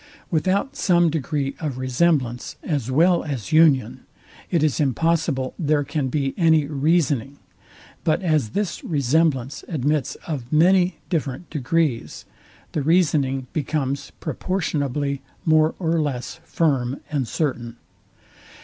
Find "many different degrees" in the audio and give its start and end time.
10.51-12.25